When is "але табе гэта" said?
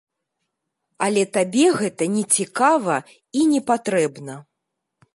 1.07-2.03